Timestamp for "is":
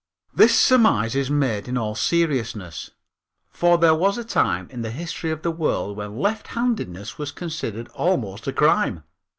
1.15-1.29